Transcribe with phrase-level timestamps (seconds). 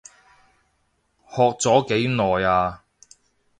[1.29, 2.83] 學咗幾耐啊？